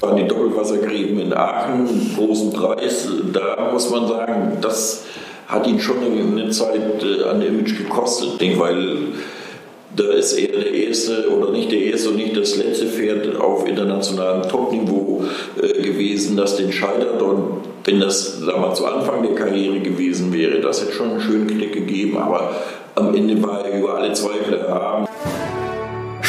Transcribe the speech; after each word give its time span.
An 0.00 0.16
die 0.16 0.26
Doppelwassergräben 0.26 1.20
in 1.20 1.32
Aachen, 1.32 2.16
großen 2.16 2.52
Preis, 2.52 3.08
da 3.32 3.70
muss 3.72 3.90
man 3.90 4.08
sagen, 4.08 4.58
das 4.60 5.04
hat 5.46 5.66
ihn 5.66 5.78
schon 5.78 5.98
eine 5.98 6.50
Zeit 6.50 7.02
äh, 7.02 7.28
an 7.28 7.42
Image 7.42 7.78
gekostet, 7.78 8.40
weil 8.58 8.98
da 9.94 10.04
ist 10.12 10.32
er 10.34 10.48
der 10.48 10.72
erste 10.72 11.28
oder 11.30 11.52
nicht 11.52 11.70
der 11.70 11.80
erste 11.80 12.10
und 12.10 12.16
nicht 12.16 12.36
das 12.36 12.56
letzte 12.56 12.86
Pferd 12.86 13.36
auf 13.40 13.66
internationalem 13.66 14.48
Topniveau 14.48 15.24
äh, 15.62 15.82
gewesen, 15.82 16.36
das 16.36 16.56
den 16.56 16.72
scheitert. 16.72 17.22
Und 17.22 17.60
wenn 17.84 18.00
das 18.00 18.40
sagen 18.40 18.74
zu 18.74 18.86
Anfang 18.86 19.22
der 19.22 19.34
Karriere 19.34 19.80
gewesen 19.80 20.32
wäre, 20.32 20.60
das 20.60 20.82
hätte 20.82 20.92
schon 20.92 21.10
einen 21.10 21.20
schönen 21.20 21.46
Klick 21.46 21.72
gegeben. 21.72 22.18
Aber 22.18 22.52
am 22.96 23.14
Ende 23.14 23.42
war 23.42 23.64
er 23.64 23.78
über 23.78 23.94
alle 23.94 24.12
Zweifel 24.12 24.54
erhaben. 24.54 25.06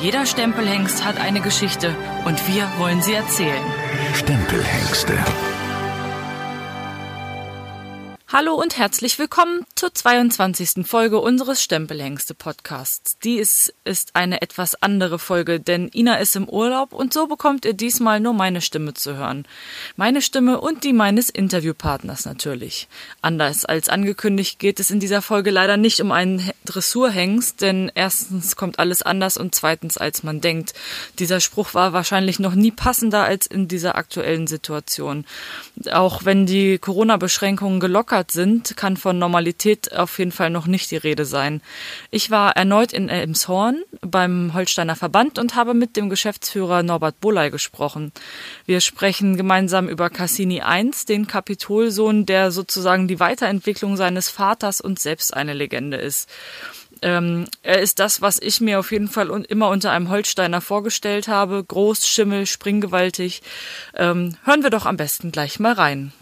Jeder 0.00 0.26
Stempelhengst 0.26 1.04
hat 1.04 1.18
eine 1.18 1.40
Geschichte 1.40 1.94
und 2.24 2.46
wir 2.46 2.68
wollen 2.78 3.02
sie 3.02 3.14
erzählen. 3.14 3.62
Stempelhengste. 4.14 5.18
Hallo 8.30 8.52
und 8.56 8.76
herzlich 8.76 9.18
willkommen 9.18 9.64
zur 9.74 9.94
22. 9.94 10.86
Folge 10.86 11.18
unseres 11.18 11.62
Stempelhengste 11.62 12.34
Podcasts. 12.34 13.18
Dies 13.20 13.72
ist 13.84 14.14
eine 14.16 14.42
etwas 14.42 14.82
andere 14.82 15.18
Folge, 15.18 15.60
denn 15.60 15.88
Ina 15.94 16.16
ist 16.16 16.36
im 16.36 16.46
Urlaub 16.46 16.92
und 16.92 17.14
so 17.14 17.26
bekommt 17.26 17.64
ihr 17.64 17.72
diesmal 17.72 18.20
nur 18.20 18.34
meine 18.34 18.60
Stimme 18.60 18.92
zu 18.92 19.16
hören. 19.16 19.46
Meine 19.96 20.20
Stimme 20.20 20.60
und 20.60 20.84
die 20.84 20.92
meines 20.92 21.30
Interviewpartners 21.30 22.26
natürlich. 22.26 22.86
Anders 23.22 23.64
als 23.64 23.88
angekündigt 23.88 24.58
geht 24.58 24.78
es 24.78 24.90
in 24.90 25.00
dieser 25.00 25.22
Folge 25.22 25.50
leider 25.50 25.78
nicht 25.78 25.98
um 26.02 26.12
einen 26.12 26.50
Dressurhengst, 26.66 27.62
denn 27.62 27.90
erstens 27.94 28.56
kommt 28.56 28.78
alles 28.78 29.00
anders 29.00 29.38
und 29.38 29.54
zweitens 29.54 29.96
als 29.96 30.22
man 30.22 30.42
denkt. 30.42 30.74
Dieser 31.18 31.40
Spruch 31.40 31.72
war 31.72 31.94
wahrscheinlich 31.94 32.40
noch 32.40 32.54
nie 32.54 32.72
passender 32.72 33.24
als 33.24 33.46
in 33.46 33.68
dieser 33.68 33.96
aktuellen 33.96 34.46
Situation. 34.46 35.24
Auch 35.90 36.26
wenn 36.26 36.44
die 36.44 36.76
Corona-Beschränkungen 36.76 37.80
gelockert 37.80 38.17
gelockert 38.18 38.30
sind, 38.30 38.76
kann 38.76 38.96
von 38.96 39.18
Normalität 39.18 39.92
auf 39.94 40.18
jeden 40.18 40.32
Fall 40.32 40.50
noch 40.50 40.66
nicht 40.66 40.90
die 40.90 40.96
Rede 40.96 41.24
sein. 41.24 41.60
Ich 42.10 42.30
war 42.30 42.56
erneut 42.56 42.92
in 42.92 43.08
Elmshorn 43.08 43.82
beim 44.00 44.54
Holsteiner 44.54 44.96
Verband 44.96 45.38
und 45.38 45.54
habe 45.54 45.74
mit 45.74 45.96
dem 45.96 46.08
Geschäftsführer 46.08 46.82
Norbert 46.82 47.20
Bulley 47.20 47.50
gesprochen. 47.50 48.12
Wir 48.66 48.80
sprechen 48.80 49.36
gemeinsam 49.36 49.88
über 49.88 50.10
Cassini 50.10 50.62
I, 50.66 50.90
den 51.08 51.26
Kapitolsohn, 51.26 52.26
der 52.26 52.50
sozusagen 52.50 53.08
die 53.08 53.20
Weiterentwicklung 53.20 53.96
seines 53.96 54.28
Vaters 54.28 54.80
und 54.80 54.98
selbst 54.98 55.34
eine 55.34 55.54
Legende 55.54 55.96
ist. 55.96 56.28
Ähm, 57.00 57.46
er 57.62 57.80
ist 57.80 58.00
das, 58.00 58.22
was 58.22 58.40
ich 58.40 58.60
mir 58.60 58.80
auf 58.80 58.90
jeden 58.90 59.08
Fall 59.08 59.28
immer 59.48 59.68
unter 59.68 59.92
einem 59.92 60.08
Holsteiner 60.08 60.60
vorgestellt 60.60 61.28
habe. 61.28 61.62
Groß, 61.62 62.08
Schimmel, 62.08 62.46
springgewaltig. 62.46 63.42
Ähm, 63.94 64.36
hören 64.42 64.64
wir 64.64 64.70
doch 64.70 64.86
am 64.86 64.96
besten 64.96 65.30
gleich 65.30 65.60
mal 65.60 65.74
rein. 65.74 66.12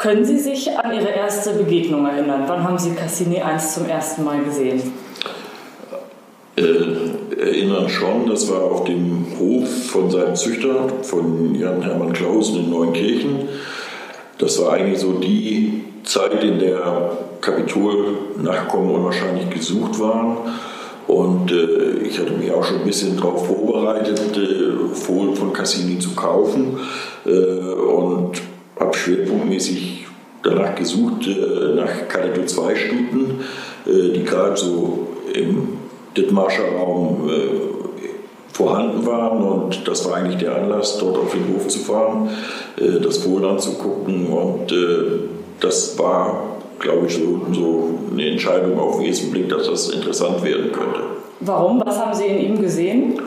Können 0.00 0.24
Sie 0.24 0.38
sich 0.38 0.78
an 0.78 0.94
Ihre 0.94 1.10
erste 1.10 1.52
Begegnung 1.52 2.06
erinnern? 2.06 2.44
Wann 2.46 2.64
haben 2.64 2.78
Sie 2.78 2.92
Cassini 2.92 3.42
1 3.42 3.74
zum 3.74 3.86
ersten 3.86 4.24
Mal 4.24 4.42
gesehen? 4.42 4.80
Äh, 6.56 7.38
erinnern 7.38 7.86
schon, 7.86 8.26
das 8.26 8.50
war 8.50 8.62
auf 8.62 8.84
dem 8.84 9.26
Hof 9.38 9.68
von 9.88 10.10
seinem 10.10 10.34
Züchter, 10.34 10.88
von 11.02 11.54
Jan 11.54 11.82
Hermann 11.82 12.14
Clausen 12.14 12.60
in 12.60 12.70
Neunkirchen. 12.70 13.50
Das 14.38 14.58
war 14.62 14.72
eigentlich 14.72 15.00
so 15.00 15.12
die 15.18 15.84
Zeit, 16.04 16.42
in 16.44 16.58
der 16.58 17.18
Kapitol-Nachkommen 17.42 18.92
unwahrscheinlich 18.92 19.50
gesucht 19.50 20.00
waren. 20.00 20.38
Und 21.08 21.52
äh, 21.52 22.06
ich 22.06 22.18
hatte 22.18 22.32
mich 22.32 22.50
auch 22.50 22.64
schon 22.64 22.80
ein 22.80 22.86
bisschen 22.86 23.18
darauf 23.18 23.46
vorbereitet, 23.46 24.34
äh, 24.34 24.94
Fohlen 24.94 25.36
von 25.36 25.52
Cassini 25.52 25.98
zu 25.98 26.14
kaufen. 26.14 26.78
Äh, 27.26 27.30
und 27.30 28.40
habe 28.80 28.96
schwerpunktmäßig 28.96 30.06
danach 30.42 30.74
gesucht, 30.74 31.26
äh, 31.26 31.74
nach 31.74 32.08
Kategorie 32.08 32.46
2 32.46 32.74
Stuten, 32.74 33.40
äh, 33.86 34.12
die 34.12 34.24
gerade 34.24 34.56
so 34.56 35.06
im 35.32 35.68
Dithmarscher 36.16 36.72
Raum 36.76 37.28
äh, 37.28 37.32
vorhanden 38.52 39.06
waren 39.06 39.42
und 39.42 39.86
das 39.86 40.04
war 40.06 40.16
eigentlich 40.16 40.38
der 40.38 40.56
Anlass, 40.56 40.98
dort 40.98 41.16
auf 41.16 41.32
den 41.32 41.54
Hof 41.54 41.68
zu 41.68 41.78
fahren, 41.78 42.28
das 42.76 43.18
Fohlen 43.18 43.44
anzugucken 43.44 44.26
und 44.26 44.74
das 45.60 45.98
war, 45.98 46.58
glaube 46.78 47.06
ich, 47.06 47.14
so, 47.14 47.40
so 47.52 47.94
eine 48.12 48.28
Entscheidung 48.28 48.78
auf 48.78 48.98
den 48.98 49.06
ersten 49.06 49.30
Blick, 49.30 49.48
dass 49.48 49.66
das 49.66 49.88
interessant 49.90 50.42
werden 50.42 50.72
könnte. 50.72 51.00
Warum? 51.40 51.80
Was 51.86 51.98
haben 51.98 52.12
Sie 52.12 52.26
in 52.26 52.38
ihm 52.38 52.60
gesehen? 52.60 53.20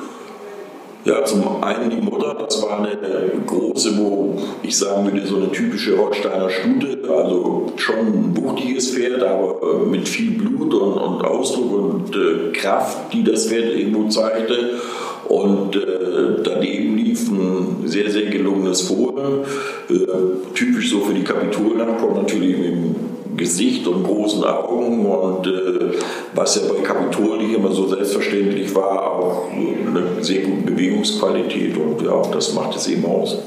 Ja, 1.06 1.26
zum 1.26 1.62
einen 1.62 1.90
die 1.90 2.02
Mutter, 2.02 2.34
das 2.34 2.62
war 2.64 2.80
eine 2.80 2.98
große, 3.46 3.98
wo 3.98 4.38
ich 4.62 4.78
sagen 4.78 5.12
würde, 5.12 5.28
so 5.28 5.36
eine 5.36 5.52
typische 5.52 5.98
Holsteiner 5.98 6.50
Stute, 6.50 6.98
also 7.10 7.74
schon 7.76 7.96
ein 7.96 8.38
wuchtiges 8.38 8.92
Pferd, 8.92 9.22
aber 9.22 9.80
mit 9.86 10.08
viel 10.08 10.32
Blut 10.32 10.74
und, 10.74 10.94
und 10.94 11.26
Ausdruck 11.26 11.74
und 11.74 12.16
äh, 12.16 12.54
Kraft, 12.54 13.12
die 13.12 13.22
das 13.22 13.48
Pferd 13.48 13.76
irgendwo 13.76 14.08
zeigte. 14.08 14.80
Und 15.28 15.76
äh, 15.76 16.42
daneben 16.42 16.98
lief 16.98 17.30
ein 17.30 17.84
sehr, 17.86 18.10
sehr 18.10 18.30
gelungenes 18.30 18.82
Fohlen, 18.84 19.42
äh, 19.90 20.54
typisch 20.54 20.90
so 20.90 21.02
für 21.02 21.14
die 21.14 21.24
Kapitolnachkommen 21.24 22.22
natürlich 22.22 22.58
mit 22.58 22.68
dem 22.68 22.96
Gesicht 23.36 23.88
und 23.88 24.04
großen 24.04 24.44
Augen 24.44 25.06
und 25.06 25.48
äh, 25.48 25.98
was 26.34 26.56
ja 26.56 26.62
bei 26.74 26.82
Kapitol 26.82 27.38
nicht 27.38 27.56
immer 27.56 27.72
so 27.72 27.88
selbstverständlich 27.88 28.74
war, 28.76 29.14
auch 29.14 29.50
eine 29.52 30.24
sehr 30.24 30.42
gute 30.42 30.72
Bewegungsqualität 30.72 31.78
und 31.78 32.02
ja, 32.02 32.22
das 32.32 32.54
macht 32.54 32.76
es 32.76 32.88
eben 32.88 33.06
aus. 33.06 33.38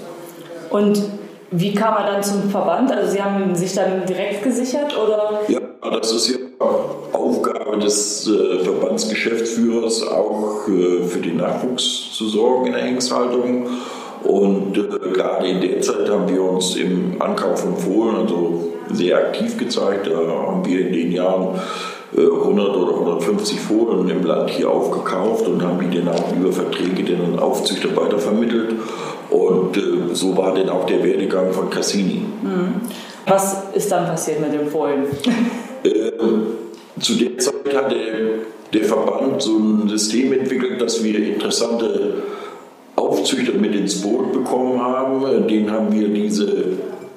Und 0.71 1.03
wie 1.51 1.75
kam 1.75 1.95
er 1.95 2.13
dann 2.13 2.23
zum 2.23 2.51
Verband? 2.51 2.93
Also 2.93 3.13
Sie 3.13 3.23
haben 3.23 3.55
sich 3.55 3.75
dann 3.75 4.05
direkt 4.07 4.43
gesichert 4.43 4.97
oder? 4.97 5.41
Ja, 5.49 5.61
das 5.91 6.13
ist 6.13 6.29
ja 6.31 6.37
Aufgabe 7.13 7.79
des 7.79 8.29
äh, 8.29 8.59
Verbandsgeschäftsführers, 8.65 10.07
auch 10.07 10.69
äh, 10.69 11.05
für 11.05 11.21
den 11.21 11.37
Nachwuchs 11.39 12.13
zu 12.13 12.29
sorgen 12.29 12.67
in 12.67 12.73
der 12.73 12.83
Hengsthaltung. 12.83 13.69
Und 14.27 14.77
äh, 14.77 15.11
gerade 15.13 15.47
in 15.47 15.61
der 15.61 15.81
Zeit 15.81 16.09
haben 16.09 16.29
wir 16.29 16.43
uns 16.43 16.77
im 16.77 17.21
Ankauf 17.21 17.61
von 17.61 17.77
Fohlen 17.77 18.17
also 18.17 18.73
sehr 18.91 19.17
aktiv 19.17 19.57
gezeigt. 19.57 20.07
Da 20.07 20.17
haben 20.17 20.65
wir 20.65 20.87
in 20.87 20.93
den 20.93 21.13
Jahren 21.13 21.59
100 22.17 22.69
äh, 22.69 22.71
oder 22.71 22.95
150 22.95 23.61
Fohlen 23.61 24.09
im 24.09 24.25
Land 24.25 24.51
hier 24.51 24.71
aufgekauft 24.71 25.47
und 25.47 25.63
haben 25.63 25.91
die 25.91 25.99
dann 25.99 26.09
auch 26.09 26.35
über 26.35 26.53
Verträge 26.53 27.03
den 27.03 27.39
Aufzüchter 27.39 27.95
weitervermittelt. 27.97 28.75
Und 29.31 29.77
äh, 29.77 30.15
so 30.15 30.37
war 30.37 30.55
dann 30.55 30.69
auch 30.71 30.87
der 30.87 31.03
Werdegang 31.03 31.53
von 31.53 31.71
Cassini. 31.71 32.23
Mhm. 32.43 32.81
Was 33.27 33.65
ist 33.75 33.91
dann 33.91 34.07
passiert 34.07 34.41
mit 34.41 34.53
dem 34.53 34.69
Fohlen? 34.69 35.05
Äh, 35.85 36.11
zu 37.01 37.15
der 37.15 37.39
Zeit 37.39 37.77
hatte 37.77 37.97
der 38.73 38.85
Verband 38.85 39.41
so 39.41 39.57
ein 39.57 39.89
System 39.89 40.33
entwickelt, 40.33 40.81
dass 40.81 41.05
wir 41.05 41.17
interessante 41.17 42.25
Aufzüchter 43.27 43.59
mit 43.59 43.75
ins 43.75 44.03
Boot 44.03 44.33
bekommen 44.33 44.81
haben. 44.81 45.49
Den 45.49 45.69
haben 45.69 45.93
wir 45.93 46.09
diese 46.09 46.47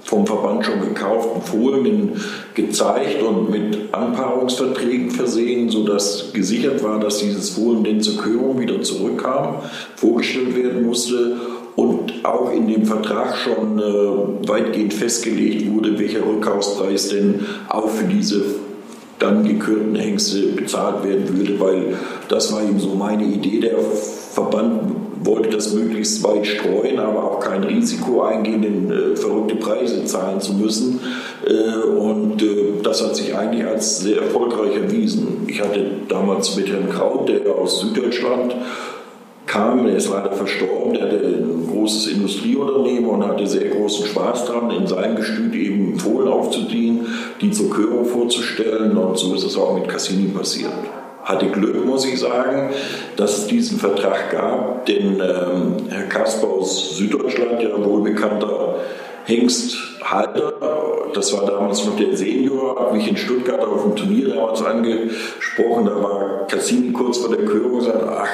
vom 0.03 0.25
Verband 0.25 0.65
schon 0.65 0.81
gekauften 0.81 1.43
Folien 1.43 2.13
gezeigt 2.55 3.21
und 3.21 3.51
mit 3.51 3.93
Anpaarungsverträgen 3.93 5.11
versehen, 5.11 5.69
sodass 5.69 6.33
gesichert 6.33 6.83
war, 6.83 6.99
dass 6.99 7.19
dieses 7.19 7.51
Fohlen 7.51 7.83
denn 7.83 8.01
zur 8.01 8.17
Körung 8.17 8.59
wieder 8.59 8.81
zurückkam, 8.81 9.57
vorgestellt 9.97 10.55
werden 10.55 10.83
musste 10.83 11.37
und 11.75 12.25
auch 12.25 12.51
in 12.51 12.67
dem 12.67 12.85
Vertrag 12.85 13.37
schon 13.37 13.77
äh, 13.77 14.49
weitgehend 14.49 14.95
festgelegt 14.95 15.71
wurde, 15.71 15.99
welcher 15.99 16.25
Rückkaufspreis 16.25 17.09
denn 17.09 17.45
auch 17.67 17.89
für 17.89 18.05
diese 18.05 18.41
dann 19.19 19.43
gekürten 19.43 19.95
Hengste 19.95 20.53
bezahlt 20.53 21.03
werden 21.03 21.37
würde, 21.37 21.59
weil 21.59 21.97
das 22.29 22.51
war 22.51 22.63
eben 22.63 22.79
so 22.79 22.95
meine 22.95 23.25
Idee. 23.25 23.59
Der 23.59 23.77
Verband 23.77 24.98
wollte 25.21 25.49
das 25.49 25.73
möglichst 25.73 26.23
weit 26.23 26.45
streuen, 26.45 26.99
aber 26.99 27.23
auch 27.23 27.39
kein 27.39 27.63
Risiko 27.63 28.21
eingehen, 28.21 28.61
denn, 28.61 28.91
äh, 28.91 29.15
verrückte 29.15 29.55
Preise 29.55 30.05
zahlen 30.05 30.39
zu 30.39 30.53
müssen. 30.53 30.99
Äh, 31.45 31.87
und 31.87 32.41
äh, 32.41 32.81
das 32.83 33.03
hat 33.03 33.15
sich 33.15 33.35
eigentlich 33.35 33.65
als 33.65 33.99
sehr 34.01 34.21
erfolgreich 34.21 34.75
erwiesen. 34.75 35.45
Ich 35.47 35.61
hatte 35.61 35.85
damals 36.07 36.55
mit 36.55 36.69
Herrn 36.69 36.89
Kraut, 36.89 37.29
der 37.29 37.53
aus 37.53 37.81
Süddeutschland 37.81 38.55
kam, 39.45 39.87
er 39.87 39.95
ist 39.95 40.09
leider 40.09 40.31
verstorben, 40.31 40.93
der 40.93 41.03
hatte 41.05 41.17
ein 41.25 41.67
großes 41.71 42.07
Industrieunternehmen 42.07 43.09
und 43.09 43.27
hatte 43.27 43.47
sehr 43.47 43.69
großen 43.69 44.05
Spaß 44.05 44.45
daran, 44.45 44.69
in 44.69 44.85
seinem 44.85 45.15
Gestüt 45.15 45.55
eben 45.55 45.97
Fohlen 45.97 46.27
aufzuziehen, 46.27 47.07
die 47.41 47.49
zur 47.49 47.71
Körung 47.71 48.05
vorzustellen 48.05 48.95
und 48.95 49.17
so 49.17 49.33
ist 49.33 49.43
es 49.43 49.57
auch 49.57 49.73
mit 49.73 49.87
Cassini 49.87 50.27
passiert. 50.27 50.71
Hatte 51.29 51.45
Glück, 51.45 51.85
muss 51.85 52.07
ich 52.07 52.19
sagen, 52.19 52.71
dass 53.15 53.37
es 53.37 53.45
diesen 53.45 53.77
Vertrag 53.77 54.31
gab, 54.31 54.87
denn 54.87 55.21
ähm, 55.21 55.75
Herr 55.87 56.07
Kasper 56.09 56.47
aus 56.47 56.97
Süddeutschland, 56.97 57.61
ja 57.61 57.69
wohlbekannter 57.85 58.77
Hengsthalter, 59.25 60.53
das 61.13 61.31
war 61.33 61.45
damals 61.45 61.85
noch 61.85 61.95
der 61.97 62.17
Senior, 62.17 62.79
hat 62.79 62.93
mich 62.95 63.07
in 63.07 63.15
Stuttgart 63.15 63.63
auf 63.63 63.83
dem 63.83 63.95
Turnier 63.95 64.29
damals 64.29 64.63
angesprochen, 64.63 65.85
da 65.85 66.01
war 66.01 66.47
Cassini 66.47 66.91
kurz 66.93 67.19
vor 67.19 67.29
der 67.29 67.45
Körung 67.45 67.73
und 67.73 67.81
sagte, 67.81 68.09
ach, 68.11 68.29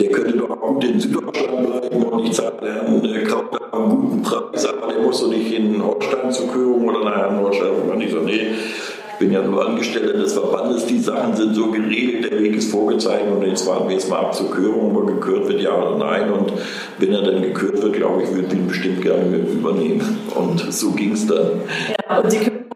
der 0.00 0.10
könnte 0.10 0.36
doch 0.36 0.60
gut 0.60 0.82
in 0.82 0.98
Süddeutschland 0.98 1.64
bleiben 1.64 2.02
und 2.02 2.26
ich 2.26 2.32
zahle 2.32 2.56
Herrn 2.60 3.24
Kraut 3.24 3.56
einen 3.72 3.90
guten 3.90 4.22
Preis, 4.22 4.66
aber 4.66 4.92
der 4.92 5.00
muss 5.00 5.20
doch 5.20 5.28
nicht 5.28 5.52
in 5.52 5.80
Holstein 5.80 6.32
zur 6.32 6.48
Körung 6.48 6.88
oder 6.88 7.04
nach 7.04 7.16
Herrn 7.16 7.40
Holstein. 7.40 7.70
Und 7.92 8.00
ich 8.00 8.10
so, 8.10 8.18
nee, 8.18 8.48
bin 9.18 9.32
ja 9.32 9.42
nur 9.42 9.66
Angestellter 9.66 10.14
des 10.14 10.32
Verbandes, 10.32 10.86
die 10.86 10.98
Sachen 10.98 11.34
sind 11.34 11.54
so 11.54 11.70
geregelt, 11.70 12.30
der 12.30 12.42
Weg 12.42 12.56
ist 12.56 12.70
vorgezeichnet 12.70 13.34
und 13.34 13.46
jetzt 13.46 13.66
warten 13.66 13.88
wir 13.88 13.94
jetzt 13.94 14.10
mal 14.10 14.18
ab 14.18 14.34
zur 14.34 14.50
Körung, 14.50 14.96
ob 14.96 15.08
er 15.08 15.14
gekürt 15.14 15.48
wird, 15.48 15.60
ja 15.60 15.74
oder 15.74 15.96
nein. 15.96 16.32
Und 16.32 16.52
wenn 16.98 17.12
er 17.12 17.22
dann 17.22 17.42
gekürt 17.42 17.82
wird, 17.82 17.94
glaube 17.94 18.22
ich, 18.22 18.34
würde 18.34 18.48
ich 18.48 18.54
ihn 18.54 18.66
bestimmt 18.66 19.02
gerne 19.02 19.36
übernehmen. 19.36 20.18
Und 20.34 20.72
so 20.72 20.90
ging 20.90 21.12
es 21.12 21.26
dann. 21.26 21.62
Ja, 22.08 22.18
und 22.20 22.32
die 22.32 22.38
Körung 22.38 22.66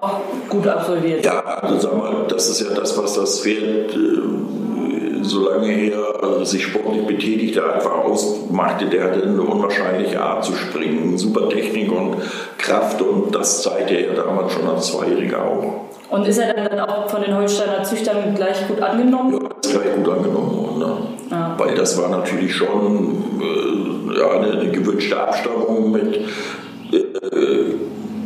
auch 0.00 0.20
gut 0.48 0.66
absolviert. 0.66 1.24
Ja, 1.24 1.40
also 1.40 1.78
sag 1.78 1.96
mal, 1.96 2.26
das 2.28 2.48
ist 2.48 2.60
ja 2.60 2.74
das, 2.74 2.96
was 2.96 3.14
das 3.14 3.40
Pferd. 3.40 3.94
Äh, 3.94 4.67
so 5.22 5.48
lange 5.48 5.90
er 5.90 6.22
also 6.22 6.44
sich 6.44 6.64
sportlich 6.64 7.06
betätigte, 7.06 7.62
einfach 7.72 8.04
ausmachte, 8.04 8.86
der 8.86 9.04
hatte 9.04 9.22
eine 9.22 9.42
unwahrscheinliche 9.42 10.20
Art 10.20 10.44
zu 10.44 10.54
springen, 10.54 11.16
super 11.16 11.48
Technik 11.48 11.92
und 11.92 12.16
Kraft 12.58 13.00
und 13.02 13.34
das 13.34 13.62
zeigte 13.62 13.94
er 13.94 14.14
damals 14.14 14.52
schon 14.52 14.68
als 14.68 14.88
Zweijähriger 14.88 15.44
auch. 15.44 15.88
Und 16.10 16.26
ist 16.26 16.38
er 16.38 16.54
dann 16.54 16.80
auch 16.80 17.08
von 17.10 17.22
den 17.22 17.34
Holsteiner 17.36 17.82
Züchtern 17.82 18.34
gleich 18.34 18.66
gut 18.66 18.80
angenommen? 18.80 19.34
Ja, 19.34 19.48
ist 19.62 19.72
gleich 19.72 19.94
gut 19.94 20.08
angenommen 20.08 20.56
worden. 20.56 20.78
Ne? 20.78 20.96
Ja. 21.30 21.54
Weil 21.58 21.74
das 21.74 22.00
war 22.00 22.08
natürlich 22.08 22.54
schon 22.54 23.40
äh, 23.40 24.18
ja, 24.18 24.30
eine, 24.30 24.60
eine, 24.60 24.70
gewünschte 24.70 25.20
Abstammung 25.20 25.92
mit 25.92 26.16
äh, 26.92 27.08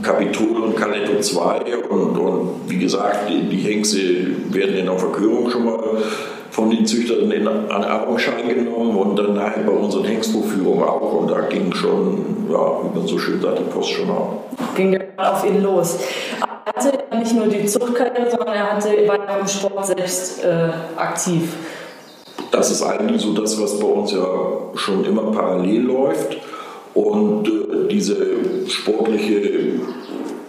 Kapitol 0.03 0.63
und 0.63 0.77
Caletto 0.77 1.21
2 1.21 1.61
und, 1.91 2.19
und 2.19 2.51
wie 2.69 2.79
gesagt, 2.79 3.29
die, 3.29 3.49
die 3.49 3.59
Hengste 3.59 3.99
werden 4.51 4.77
in 4.77 4.87
der 4.87 4.99
Verkörung 4.99 5.51
schon 5.51 5.65
mal 5.65 5.81
von 6.53 6.69
den 6.69 6.85
Züchtern 6.85 7.31
in, 7.31 7.49
an 7.49 7.85
Augenschein 7.85 8.47
genommen 8.47 8.95
und 8.95 9.19
dann 9.19 9.35
nachher 9.35 9.63
bei 9.63 9.73
unseren 9.73 10.05
Hengstbuchführungen 10.05 10.85
auch. 10.85 11.21
Und 11.21 11.31
da 11.31 11.41
ging 11.41 11.73
schon, 11.73 12.47
ja, 12.51 12.79
wie 12.83 12.99
man 12.99 13.09
so 13.09 13.19
schön 13.19 13.41
sagt, 13.41 13.59
die 13.59 13.63
Post 13.65 13.91
schon 13.91 14.11
auf. 14.11 14.29
Ging 14.77 15.01
auf 15.17 15.47
ihn 15.47 15.63
los. 15.63 15.99
Er 16.41 16.75
hatte 16.75 17.17
nicht 17.19 17.35
nur 17.35 17.47
die 17.47 17.65
Zuchtkarriere, 17.65 18.31
sondern 18.31 18.55
er 18.55 18.77
hatte, 18.77 18.89
war 19.09 19.17
ja 19.17 19.39
im 19.39 19.49
Sport 19.49 19.87
selbst 19.87 20.45
äh, 20.45 20.69
aktiv. 20.95 21.55
Das 22.51 22.71
ist 22.71 22.83
eigentlich 22.83 23.23
so 23.23 23.33
das, 23.33 23.59
was 23.61 23.81
bei 23.81 23.87
uns 23.87 24.13
ja 24.13 24.27
schon 24.75 25.07
immer 25.07 25.33
parallel 25.33 25.81
läuft. 25.81 26.37
Und 26.93 27.49
äh, 27.49 27.89
diese 27.91 28.27
sportliche 28.69 29.81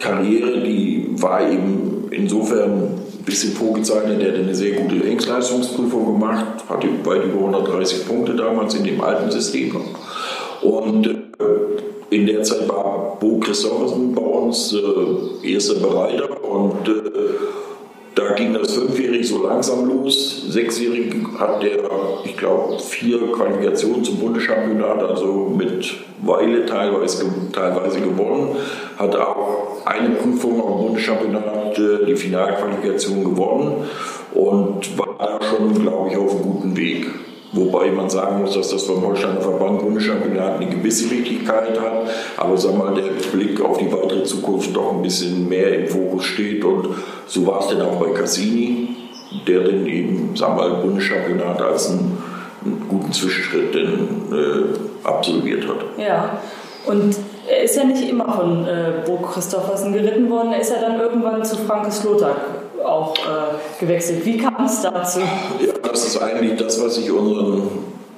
Karriere, 0.01 0.59
die 0.59 1.11
war 1.13 1.49
eben 1.49 2.09
insofern 2.11 2.99
bisschen 3.25 3.53
vorgezeichnet. 3.53 4.21
Der 4.21 4.33
hat 4.33 4.39
eine 4.39 4.55
sehr 4.55 4.73
gute 4.73 4.95
Längsleistungsprüfung 4.95 6.19
gemacht, 6.19 6.63
hatte 6.69 6.87
weit 7.03 7.23
über 7.25 7.39
130 7.39 8.07
Punkte 8.07 8.35
damals 8.35 8.75
in 8.75 8.83
dem 8.83 9.01
alten 9.01 9.31
System. 9.31 9.75
Und 10.61 11.07
äh, 11.07 12.15
in 12.15 12.27
der 12.27 12.43
Zeit 12.43 12.67
war 12.69 13.17
Bo 13.19 13.39
Christoffersen 13.39 14.13
bei 14.13 14.21
uns 14.21 14.73
äh, 14.73 15.51
erster 15.53 15.75
Bereiter 15.75 16.43
und 16.43 16.87
äh, 16.87 17.01
da 18.15 18.33
ging 18.33 18.53
das 18.53 18.73
fünfjährig 18.73 19.27
so 19.27 19.47
langsam 19.47 19.87
los. 19.87 20.43
Sechsjährig 20.47 21.11
hat 21.39 21.63
der, 21.63 21.79
ich 22.23 22.37
glaube, 22.37 22.77
vier 22.79 23.17
Qualifikationen 23.31 24.03
zum 24.03 24.17
Bundeschampionat, 24.17 25.01
also 25.01 25.51
mit 25.57 25.95
Weile 26.21 26.65
teilweise, 26.65 27.25
teilweise 27.51 28.01
gewonnen. 28.01 28.55
Hat 28.97 29.15
auch 29.15 29.83
eine 29.85 30.09
Prüfung 30.09 30.61
am 30.61 30.85
Bundeschampionat, 30.85 31.43
äh, 31.77 32.05
die 32.05 32.15
Finalqualifikation 32.15 33.23
gewonnen 33.23 33.85
und 34.33 34.97
war 34.97 35.15
da 35.17 35.39
schon, 35.45 35.81
glaube 35.81 36.09
ich, 36.09 36.17
auf 36.17 36.31
einem 36.31 36.43
guten 36.43 36.77
Weg. 36.77 37.07
Wobei 37.53 37.91
man 37.91 38.09
sagen 38.09 38.41
muss, 38.41 38.55
dass 38.55 38.69
das 38.69 38.83
vom 38.83 39.05
Holsteiner 39.05 39.39
Verband 39.39 39.79
Bundeschampionat 39.79 40.59
eine 40.59 40.71
gewisse 40.71 41.09
Wichtigkeit 41.11 41.79
hat, 41.79 42.09
aber 42.35 42.57
sag 42.57 42.75
mal, 42.75 42.95
der 42.95 43.11
Blick 43.31 43.61
auf 43.61 43.77
die 43.77 43.91
weitere 43.91 44.23
Zukunft 44.23 44.75
doch 44.75 44.93
ein 44.93 45.03
bisschen 45.03 45.47
mehr 45.47 45.77
im 45.77 45.87
Fokus 45.87 46.25
steht 46.25 46.65
und 46.65 46.89
so 47.27 47.45
war 47.45 47.59
es 47.59 47.67
denn 47.67 47.81
auch 47.81 47.97
bei 47.97 48.09
Cassini, 48.09 48.95
der 49.47 49.61
dann 49.61 49.85
eben, 49.85 50.31
sag 50.35 50.55
mal, 50.55 50.81
Bundeschampionat 50.81 51.61
als 51.61 51.91
einen, 51.91 52.17
einen 52.65 52.85
guten 52.89 53.11
Zwischenschritt 53.11 53.75
denn, 53.75 54.07
äh, 54.31 55.07
absolviert 55.07 55.67
hat. 55.67 55.85
Ja, 55.97 56.41
und 56.87 57.15
er 57.49 57.63
ist 57.63 57.75
ja 57.75 57.83
nicht 57.83 58.07
immer 58.07 58.31
von 58.31 58.65
äh, 58.65 59.05
Burg 59.05 59.33
Christoffersen 59.33 59.93
geritten 59.93 60.29
worden, 60.29 60.53
er 60.53 60.61
ist 60.61 60.71
ja 60.71 60.79
dann 60.79 60.99
irgendwann 60.99 61.43
zu 61.43 61.57
Frankes 61.57 62.03
Lothar 62.03 62.35
auch 62.83 63.15
äh, 63.15 63.79
gewechselt. 63.79 64.25
Wie 64.25 64.37
kam 64.37 64.65
es 64.65 64.81
dazu? 64.81 65.19
Ja, 65.19 65.73
das 65.81 66.05
ist 66.07 66.21
eigentlich 66.21 66.57
das, 66.57 66.83
was 66.83 66.97
ich 66.97 67.11
unseren 67.11 67.69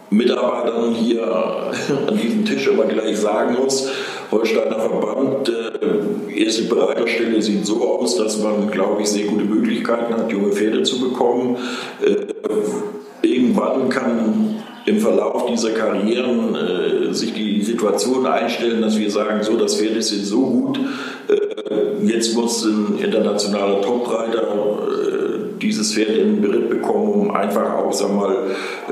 Mitarbeitern 0.09 0.93
hier 0.93 1.25
an 1.25 2.17
diesem 2.17 2.45
Tisch 2.45 2.67
immer 2.67 2.85
gleich 2.85 3.19
sagen 3.19 3.57
muss. 3.61 3.89
Holsteiner 4.31 4.79
Verband, 4.79 5.49
äh, 5.49 6.39
erste 6.39 6.63
Bereiterstelle 6.63 7.41
sieht 7.41 7.65
so 7.65 7.83
aus, 7.87 8.17
dass 8.17 8.41
man, 8.41 8.69
glaube 8.71 9.01
ich, 9.01 9.07
sehr 9.09 9.25
gute 9.25 9.45
Möglichkeiten 9.45 10.13
hat, 10.13 10.31
junge 10.31 10.51
Pferde 10.51 10.83
zu 10.83 10.99
bekommen. 10.99 11.57
Äh, 12.03 13.27
irgendwann 13.27 13.89
kann 13.89 14.54
im 14.85 14.99
Verlauf 14.99 15.47
dieser 15.47 15.71
Karrieren 15.71 16.55
äh, 16.55 17.13
sich 17.13 17.33
die 17.33 17.61
Situation 17.63 18.25
einstellen, 18.25 18.81
dass 18.81 18.97
wir 18.97 19.09
sagen, 19.09 19.41
so, 19.41 19.57
das 19.57 19.77
Pferd 19.77 19.95
ist 19.97 20.11
jetzt 20.11 20.27
so 20.27 20.41
gut, 20.41 20.79
äh, 21.27 22.05
jetzt 22.05 22.35
muss 22.35 22.63
ein 22.65 22.99
internationaler 22.99 23.81
Topreiter 23.81 24.43
äh, 24.43 25.59
dieses 25.59 25.93
Pferd 25.93 26.09
in 26.09 26.35
den 26.35 26.41
Beritt 26.41 26.69
bekommen, 26.69 27.13
um 27.13 27.31
einfach 27.31 27.77
auch, 27.77 27.91
sag 27.91 28.13
mal, 28.13 28.35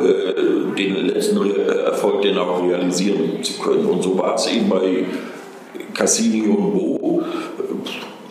äh, 0.02 0.76
den 0.78 0.96
letzten 1.08 1.38
Re 1.38 1.50
äh, 1.50 1.86
Erfolg 1.86 2.24
den 2.24 2.38
auch 2.38 2.64
realisieren 2.64 3.44
zu 3.44 3.62
können. 3.62 3.86
Und 3.86 4.02
so 4.02 4.18
war 4.18 4.34
es 4.36 4.48
eben 4.48 4.70
bei 4.70 5.06
Cassini 5.94 6.48
und 6.48 6.74
Bo. 6.74 7.22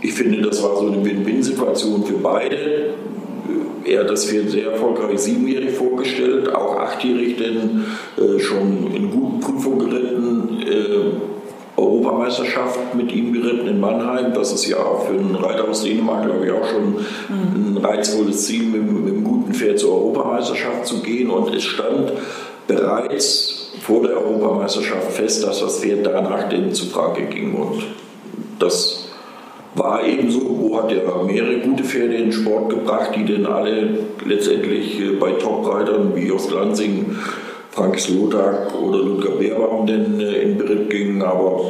Ich 0.00 0.14
finde, 0.14 0.42
das 0.42 0.61
war 0.64 0.76
so 0.76 0.88
eine 0.88 1.04
Win-Win-Situation 1.04 2.04
für 2.04 2.14
beide 2.14 2.92
er 3.85 4.00
hat 4.00 4.11
das 4.11 4.26
Pferd 4.26 4.50
sehr 4.50 4.71
erfolgreich 4.73 5.19
siebenjährig 5.19 5.71
vorgestellt, 6.02 6.54
auch 6.54 6.76
achtjährig 6.78 7.37
denn 7.37 7.85
äh, 8.16 8.38
schon 8.38 8.92
in 8.94 9.11
guten 9.11 9.40
Prüfungen 9.40 9.90
geritten. 9.90 10.62
Äh, 10.62 11.32
Europameisterschaft 11.75 12.94
mit 12.94 13.11
ihm 13.12 13.32
geritten 13.32 13.66
in 13.66 13.80
Mannheim. 13.80 14.35
Das 14.35 14.52
ist 14.52 14.66
ja 14.66 14.76
für 14.76 15.14
einen 15.14 15.35
Reiter 15.35 15.66
aus 15.66 15.82
Dänemark, 15.82 16.26
glaube 16.26 16.44
ich, 16.44 16.52
auch 16.52 16.68
schon 16.68 16.97
ein 17.30 17.78
reizvolles 17.82 18.47
Ziel, 18.47 18.64
mit, 18.64 18.82
mit 18.92 19.12
einem 19.12 19.25
guten 19.25 19.54
Pferd 19.54 19.78
zur 19.78 19.94
Europameisterschaft 19.94 20.87
zu 20.87 21.00
gehen. 21.00 21.30
Und 21.30 21.52
es 21.54 21.64
stand 21.64 22.12
bereits 22.68 23.73
vor 23.80 24.02
der 24.02 24.18
Europameisterschaft 24.18 25.12
fest, 25.12 25.44
dass 25.44 25.61
das 25.61 25.80
Pferd 25.80 26.04
danach 26.04 26.50
denn 26.50 26.75
zu 26.75 26.87
Franke 26.87 27.23
ging. 27.25 27.54
Und 27.54 27.85
das 28.59 29.01
war 29.75 30.05
ebenso, 30.05 30.41
Bo 30.41 30.83
hat 30.83 30.93
ja 30.93 30.99
mehrere 31.23 31.61
gute 31.61 31.85
Pferde 31.85 32.14
in 32.14 32.25
den 32.25 32.33
Sport 32.33 32.71
gebracht, 32.71 33.11
die 33.17 33.25
denn 33.25 33.47
alle 33.47 33.99
letztendlich 34.25 35.00
äh, 35.00 35.12
bei 35.12 35.33
Top-Reitern 35.33 36.14
wie 36.14 36.29
Jost 36.29 36.50
Lansing, 36.50 37.17
Frank 37.71 37.99
Slotak 37.99 38.75
oder 38.75 38.99
Ludger 38.99 39.31
Beerbaum 39.31 39.87
denn 39.87 40.21
äh, 40.21 40.43
in 40.43 40.59
Beritt 40.59 40.91
gingen, 40.91 41.23
aber 41.23 41.64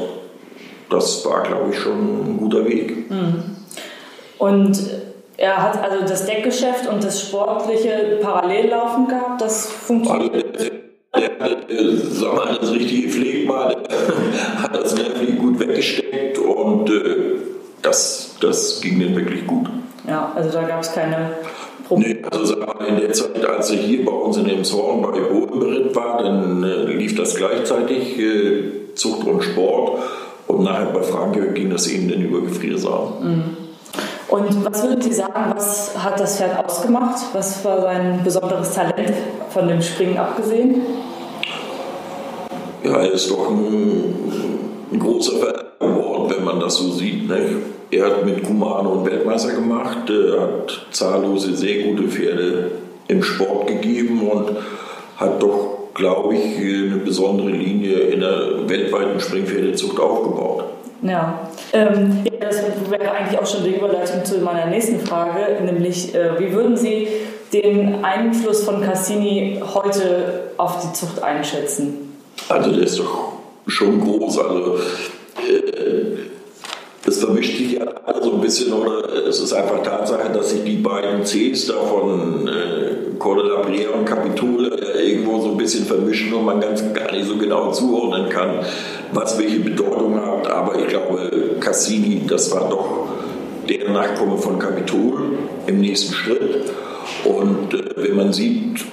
das 0.91 1.25
war, 1.25 1.43
glaube 1.45 1.71
ich, 1.73 1.79
schon 1.79 1.93
ein 1.93 2.37
guter 2.39 2.67
Weg. 2.67 3.11
Mhm. 3.11 3.57
Und 4.39 4.79
er 5.37 5.63
hat 5.63 5.83
also 5.83 6.05
das 6.05 6.27
Deckgeschäft 6.27 6.89
und 6.89 7.03
das 7.03 7.21
Sportliche 7.21 8.19
parallel 8.21 8.71
laufen 8.71 9.09
gehabt, 9.09 9.41
das 9.41 9.71
funktioniert. 9.71 10.35
Also, 10.35 10.71
der, 11.15 11.29
der, 11.29 11.55
der, 11.57 11.97
sag 11.97 12.35
mal, 12.35 12.59
das 12.61 12.73
richtige 12.73 13.09
Pflegmal, 13.09 13.77
hat 14.57 14.75
das 14.75 14.95
nervlich 14.97 15.39
gut 15.39 15.61
weggesteckt 15.61 16.39
und 16.39 16.91
äh, 16.91 17.22
das, 17.83 18.37
das 18.41 18.81
ging 18.81 18.99
denen 18.99 19.17
wirklich 19.17 19.47
gut. 19.47 19.69
Ja, 20.07 20.33
also 20.35 20.51
da 20.51 20.63
gab 20.63 20.81
es 20.81 20.93
keine 20.93 21.31
Probleme. 21.87 22.15
Nee, 22.15 22.27
also 22.31 22.55
in 22.87 22.97
der 22.97 23.13
Zeit, 23.13 23.45
als 23.45 23.71
er 23.71 23.77
hier 23.77 24.05
bei 24.05 24.13
uns 24.13 24.37
in 24.37 24.45
dem 24.47 24.65
Zorn 24.65 25.03
bei 25.03 25.21
Bodenberitt 25.21 25.95
war, 25.95 26.23
dann 26.23 26.63
äh, 26.63 26.85
lief 26.93 27.17
das 27.17 27.35
gleichzeitig 27.37 28.19
äh, 28.19 28.95
Zucht 28.95 29.27
und 29.27 29.43
Sport 29.43 30.01
und 30.47 30.65
nachher 30.65 30.87
bei 30.87 31.03
Franke 31.03 31.53
ging 31.53 31.71
das 31.71 31.87
eben 31.89 32.09
dann 32.09 32.23
über 32.23 32.41
Gefriersaal. 32.41 33.13
Mhm. 33.21 33.57
Und 34.29 34.65
was 34.65 34.83
würden 34.83 35.03
Sie 35.03 35.13
sagen, 35.13 35.53
was 35.55 35.93
hat 36.03 36.19
das 36.19 36.39
Pferd 36.39 36.65
ausgemacht? 36.65 37.21
Was 37.35 37.63
war 37.65 37.83
sein 37.83 38.21
besonderes 38.25 38.73
Talent 38.73 39.13
von 39.51 39.69
dem 39.69 39.83
Springen 39.83 40.17
abgesehen? 40.17 40.81
Ja, 42.83 42.97
er 42.97 43.13
ist 43.13 43.31
doch 43.31 43.51
ein, 43.51 44.15
ein 44.91 44.99
großer 44.99 45.33
Pferd 45.39 45.79
geworden, 45.79 46.42
das 46.63 46.77
so 46.77 46.91
sieht. 46.91 47.29
Ne? 47.29 47.57
Er 47.91 48.07
hat 48.07 48.25
mit 48.25 48.43
Kumano 48.43 48.93
einen 48.93 49.07
Weltmeister 49.07 49.53
gemacht, 49.53 50.09
er 50.09 50.41
hat 50.41 50.87
zahllose, 50.93 51.55
sehr 51.55 51.83
gute 51.85 52.05
Pferde 52.05 52.71
im 53.09 53.23
Sport 53.23 53.67
gegeben 53.67 54.29
und 54.29 54.53
hat 55.19 55.43
doch, 55.43 55.91
glaube 55.95 56.35
ich, 56.35 56.57
eine 56.57 56.97
besondere 57.05 57.51
Linie 57.51 57.99
in 57.99 58.21
der 58.21 58.69
weltweiten 58.69 59.21
Springpferdezucht 59.21 60.01
aufgebaut. 60.01 60.65
Ja, 61.03 61.51
ähm, 61.73 62.25
das 62.41 62.63
wäre 62.89 63.11
eigentlich 63.11 63.39
auch 63.39 63.47
schon 63.47 63.65
die 63.65 63.75
Überleitung 63.75 64.25
zu 64.25 64.39
meiner 64.39 64.67
nächsten 64.67 65.01
Frage, 65.01 65.63
nämlich 65.65 66.15
äh, 66.15 66.39
wie 66.39 66.53
würden 66.53 66.77
Sie 66.77 67.09
den 67.53 68.05
Einfluss 68.05 68.63
von 68.65 68.81
Cassini 68.81 69.61
heute 69.75 70.53
auf 70.57 70.81
die 70.81 70.93
Zucht 70.95 71.23
einschätzen? 71.23 72.17
Also 72.49 72.73
der 72.73 72.85
ist 72.85 72.99
doch 72.99 73.33
schon 73.67 74.01
groß. 74.01 74.39
Also 74.39 74.77
äh, 75.37 76.32
das 77.05 77.19
vermischt 77.19 77.59
sich 77.59 77.73
ja 77.73 77.87
so 78.23 78.35
ein 78.35 78.41
bisschen, 78.41 78.73
oder 78.73 79.27
es 79.27 79.41
ist 79.41 79.53
einfach 79.53 79.83
Tatsache, 79.83 80.31
dass 80.33 80.51
sich 80.51 80.63
die 80.63 80.77
beiden 80.77 81.25
Cs 81.25 81.67
da 81.67 81.75
von 81.75 82.47
äh, 82.47 83.19
Cordelabrier 83.19 83.95
und 83.95 84.05
Capitol 84.05 84.73
äh, 84.73 85.11
irgendwo 85.11 85.41
so 85.41 85.51
ein 85.51 85.57
bisschen 85.57 85.85
vermischen 85.85 86.33
und 86.33 86.45
man 86.45 86.61
ganz 86.61 86.83
gar 86.95 87.11
nicht 87.13 87.27
so 87.27 87.37
genau 87.37 87.73
zuordnen 87.73 88.29
kann, 88.29 88.61
was 89.13 89.39
welche 89.39 89.61
Bedeutung 89.61 90.21
hat. 90.21 90.49
Aber 90.49 90.79
ich 90.79 90.87
glaube, 90.87 91.57
Cassini, 91.59 92.23
das 92.27 92.53
war 92.53 92.69
doch 92.69 93.09
der 93.69 93.91
Nachkomme 93.91 94.39
von 94.39 94.59
Capitol 94.59 95.39
im 95.67 95.81
nächsten 95.81 96.15
Schritt. 96.15 96.71
Und 97.25 97.75
äh, 97.75 97.95
wenn 97.97 98.17
man 98.17 98.33
sieht, 98.33 98.85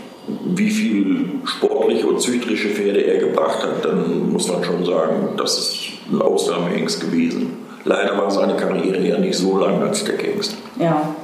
wie 0.46 0.70
viel 0.70 1.26
sportliche 1.46 2.08
und 2.08 2.22
züchterische 2.22 2.70
Pferde 2.70 3.02
er 3.02 3.20
gebracht 3.20 3.64
hat, 3.64 3.86
dann 3.86 4.32
muss 4.32 4.48
man 4.48 4.64
schon 4.64 4.84
sagen, 4.86 5.30
das 5.38 5.58
ist 5.58 5.80
ein 6.12 6.22
Ausnahmehengst 6.22 7.02
gewesen. 7.02 7.69
Leider 7.90 8.16
war 8.20 8.30
seine 8.30 8.56
Karriere 8.56 9.00
ja 9.00 9.18
nicht 9.18 9.36
so 9.36 9.58
lang 9.58 9.82
als 9.82 10.04
der 10.04 10.16
Gangster. 10.16 10.58
Ja. 10.78 11.16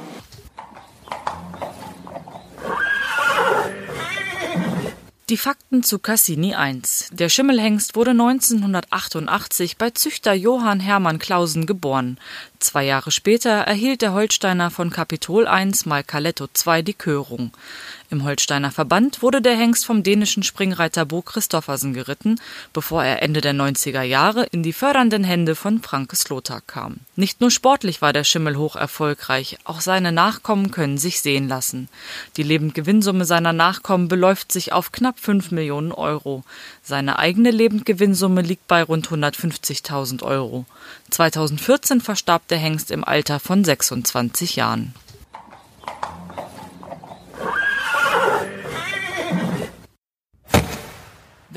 Die 5.28 5.36
Fakten 5.36 5.84
zu 5.84 6.00
Cassini 6.00 6.56
I. 6.58 6.82
Der 7.12 7.28
Schimmelhengst 7.28 7.94
wurde 7.94 8.10
1988 8.10 9.76
bei 9.76 9.90
Züchter 9.90 10.34
Johann 10.34 10.80
Hermann 10.80 11.20
Clausen 11.20 11.66
geboren. 11.66 12.18
Zwei 12.58 12.84
Jahre 12.84 13.12
später 13.12 13.50
erhielt 13.50 14.02
der 14.02 14.12
Holsteiner 14.12 14.70
von 14.70 14.90
Kapitol 14.90 15.46
I 15.48 15.70
mal 15.84 16.02
Caletto 16.02 16.46
II 16.66 16.82
die 16.82 16.94
Körung. 16.94 17.52
Im 18.08 18.22
Holsteiner 18.22 18.70
Verband 18.70 19.20
wurde 19.20 19.42
der 19.42 19.56
Hengst 19.56 19.84
vom 19.84 20.04
dänischen 20.04 20.44
Springreiter 20.44 21.04
Bo 21.04 21.22
Christoffersen 21.22 21.92
geritten, 21.92 22.40
bevor 22.72 23.02
er 23.02 23.22
Ende 23.22 23.40
der 23.40 23.52
90er 23.52 24.02
Jahre 24.02 24.44
in 24.52 24.62
die 24.62 24.72
fördernden 24.72 25.24
Hände 25.24 25.56
von 25.56 25.82
Franke 25.82 26.14
Slotak 26.14 26.68
kam. 26.68 26.98
Nicht 27.16 27.40
nur 27.40 27.50
sportlich 27.50 28.02
war 28.02 28.12
der 28.12 28.22
Schimmel 28.22 28.56
hoch 28.56 28.76
erfolgreich, 28.76 29.58
auch 29.64 29.80
seine 29.80 30.12
Nachkommen 30.12 30.70
können 30.70 30.98
sich 30.98 31.20
sehen 31.20 31.48
lassen. 31.48 31.88
Die 32.36 32.44
Lebendgewinnsumme 32.44 33.24
seiner 33.24 33.52
Nachkommen 33.52 34.06
beläuft 34.06 34.52
sich 34.52 34.72
auf 34.72 34.92
knapp 34.92 35.18
5 35.18 35.50
Millionen 35.50 35.90
Euro. 35.90 36.44
Seine 36.84 37.18
eigene 37.18 37.50
Lebendgewinnsumme 37.50 38.42
liegt 38.42 38.68
bei 38.68 38.84
rund 38.84 39.08
150.000 39.08 40.22
Euro. 40.22 40.64
2014 41.10 42.00
verstarb 42.00 42.46
der 42.48 42.58
Hengst 42.58 42.92
im 42.92 43.02
Alter 43.02 43.40
von 43.40 43.64
26 43.64 44.56
Jahren. 44.56 44.94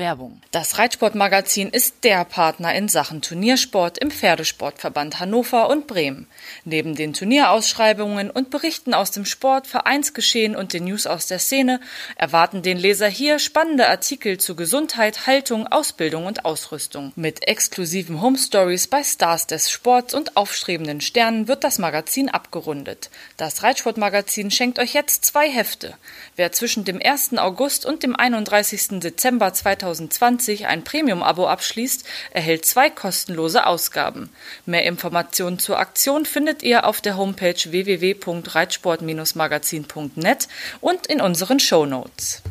Werbung. 0.00 0.40
Das 0.50 0.78
Reitsportmagazin 0.78 1.68
ist 1.68 2.02
der 2.02 2.24
Partner 2.24 2.74
in 2.74 2.88
Sachen 2.88 3.22
Turniersport 3.22 3.98
im 3.98 4.10
Pferdesportverband 4.10 5.20
Hannover 5.20 5.68
und 5.68 5.86
Bremen. 5.86 6.26
Neben 6.64 6.96
den 6.96 7.12
Turnierausschreibungen 7.12 8.30
und 8.30 8.50
Berichten 8.50 8.94
aus 8.94 9.12
dem 9.12 9.24
Sport, 9.24 9.68
Vereinsgeschehen 9.68 10.56
und 10.56 10.72
den 10.72 10.84
News 10.84 11.06
aus 11.06 11.26
der 11.26 11.38
Szene 11.38 11.80
erwarten 12.16 12.62
den 12.62 12.78
Leser 12.78 13.08
hier 13.08 13.38
spannende 13.38 13.88
Artikel 13.88 14.38
zu 14.38 14.56
Gesundheit, 14.56 15.28
Haltung, 15.28 15.68
Ausbildung 15.68 16.26
und 16.26 16.44
Ausrüstung. 16.44 17.12
Mit 17.14 17.46
exklusiven 17.46 18.20
Home 18.20 18.38
Stories 18.38 18.88
bei 18.88 19.04
Stars 19.04 19.46
des 19.46 19.70
Sports 19.70 20.14
und 20.14 20.36
aufstrebenden 20.36 21.00
Sternen 21.00 21.46
wird 21.46 21.62
das 21.62 21.78
Magazin 21.78 22.30
abgerundet. 22.30 23.10
Das 23.36 23.62
Reitsportmagazin 23.62 24.50
schenkt 24.50 24.78
euch 24.78 24.94
jetzt 24.94 25.26
zwei 25.26 25.48
Hefte. 25.48 25.94
Wer 26.36 26.52
zwischen 26.52 26.84
dem 26.84 27.00
1. 27.04 27.36
August 27.36 27.84
und 27.84 28.02
dem 28.02 28.16
31. 28.16 29.00
Dezember 29.00 29.52
2020 29.52 29.89
2020 29.90 30.66
ein 30.66 30.84
Premium-Abo 30.84 31.48
abschließt, 31.48 32.04
erhält 32.32 32.64
zwei 32.64 32.88
kostenlose 32.90 33.66
Ausgaben. 33.66 34.30
Mehr 34.66 34.84
Informationen 34.84 35.58
zur 35.58 35.80
Aktion 35.80 36.26
findet 36.26 36.62
ihr 36.62 36.86
auf 36.86 37.00
der 37.00 37.16
Homepage 37.16 37.54
www.reitsport-magazin.net 37.54 40.46
und 40.80 41.08
in 41.08 41.20
unseren 41.20 41.58
Show 41.58 41.86
Notes. 41.86 42.42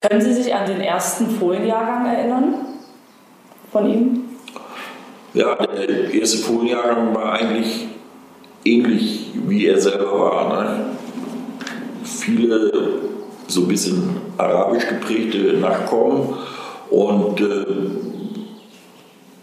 Können 0.00 0.22
Sie 0.22 0.32
sich 0.32 0.54
an 0.54 0.64
den 0.66 0.80
ersten 0.80 1.38
Folienjahrgang 1.38 2.06
erinnern 2.06 2.54
von 3.70 3.90
ihm? 3.90 4.24
Ja, 5.34 5.54
der 5.54 6.14
erste 6.14 6.38
Folienjahrgang 6.38 7.14
war 7.14 7.34
eigentlich 7.34 7.88
ähnlich 8.64 9.32
wie 9.34 9.66
er 9.66 9.78
selber 9.78 10.18
war. 10.18 10.64
Ne? 10.64 10.96
Viele 12.04 13.09
so 13.50 13.62
ein 13.62 13.68
bisschen 13.68 14.16
arabisch 14.36 14.86
geprägte 14.88 15.54
Nachkommen. 15.54 16.34
Und 16.90 17.40
äh, 17.40 17.66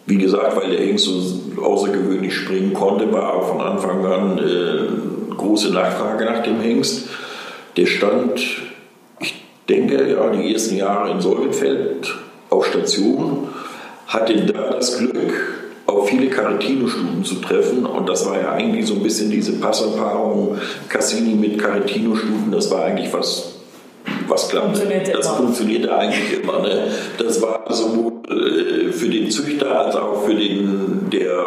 wie 0.06 0.18
gesagt, 0.18 0.56
weil 0.56 0.72
der 0.72 0.86
Hengst 0.86 1.06
so 1.06 1.62
außergewöhnlich 1.62 2.34
springen 2.34 2.74
konnte, 2.74 3.12
war 3.12 3.34
auch 3.34 3.50
von 3.50 3.62
Anfang 3.62 4.06
an 4.06 4.38
äh, 4.38 5.36
große 5.36 5.72
Nachfrage 5.72 6.26
nach 6.26 6.44
dem 6.44 6.62
Hengst. 6.62 7.10
Der 7.76 7.86
stand, 7.86 8.42
ich 9.20 9.36
denke, 9.70 10.12
ja, 10.12 10.30
die 10.30 10.54
ersten 10.54 10.78
Jahre 10.78 11.12
in 11.12 11.22
Solgenfeld 11.22 12.16
auf 12.50 12.66
Station, 12.66 13.50
hatte 14.08 14.46
da 14.46 14.72
das 14.72 14.98
Glück, 14.98 15.34
auf 15.86 16.10
viele 16.10 16.28
Caretino-Stuten 16.30 17.24
zu 17.24 17.36
treffen. 17.36 17.86
Und 17.86 18.08
das 18.08 18.26
war 18.26 18.40
ja 18.40 18.52
eigentlich 18.52 18.86
so 18.86 18.96
ein 18.96 19.04
bisschen 19.04 19.30
diese 19.30 19.54
Passerpaarung 19.54 20.58
Cassini 20.90 21.36
mit 21.36 21.60
Caretino-Stuten. 21.60 22.52
Das 22.52 22.72
war 22.72 22.86
eigentlich 22.86 23.12
was 23.14 23.57
was 24.28 24.50
klappt. 24.50 24.76
Das 24.76 24.84
immer. 24.84 25.38
funktionierte 25.38 25.96
eigentlich 25.96 26.42
immer. 26.42 26.60
Ne? 26.60 26.88
Das 27.18 27.42
war 27.42 27.64
sowohl 27.70 28.14
äh, 28.30 28.92
für 28.92 29.10
den 29.10 29.30
Züchter 29.30 29.86
als 29.86 29.96
auch 29.96 30.24
für 30.24 30.36
den, 30.36 31.10
der 31.12 31.46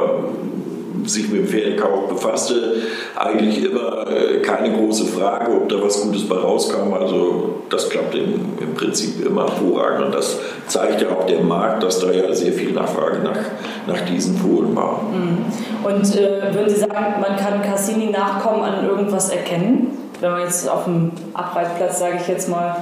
sich 1.05 1.29
mit 1.29 1.41
dem 1.41 1.47
Pferdekauf 1.47 2.09
befasste, 2.09 2.75
eigentlich 3.17 3.65
immer 3.65 4.07
äh, 4.11 4.41
keine 4.41 4.77
große 4.77 5.07
Frage, 5.07 5.53
ob 5.53 5.69
da 5.69 5.77
was 5.83 6.03
Gutes 6.03 6.29
bei 6.29 6.37
rauskam. 6.37 6.93
Also 6.93 7.63
das 7.69 7.89
klappt 7.89 8.15
im, 8.15 8.59
im 8.61 8.75
Prinzip 8.75 9.25
immer 9.25 9.49
hervorragend. 9.49 10.07
Und 10.07 10.15
das 10.15 10.39
zeigt 10.67 11.03
ja 11.03 11.09
auch 11.11 11.27
der 11.27 11.41
Markt, 11.41 11.83
dass 11.83 12.01
da 12.01 12.11
ja 12.11 12.33
sehr 12.35 12.53
viel 12.53 12.73
Nachfrage 12.73 13.21
nach, 13.21 13.39
nach 13.87 14.01
diesen 14.03 14.37
Polen 14.37 14.75
war. 14.75 15.03
Mhm. 15.13 15.39
Und 15.85 16.17
äh, 16.17 16.55
würden 16.55 16.69
Sie 16.69 16.81
sagen, 16.81 17.21
man 17.21 17.37
kann 17.37 17.63
Cassini-Nachkommen 17.63 18.63
an 18.63 18.87
irgendwas 18.87 19.31
erkennen? 19.31 20.00
Wenn 20.21 20.31
man 20.31 20.43
jetzt 20.43 20.69
auf 20.69 20.85
dem 20.85 21.13
Abreitplatz, 21.35 21.99
sage 21.99 22.19
ich 22.21 22.29
jetzt 22.29 22.49
mal, 22.49 22.77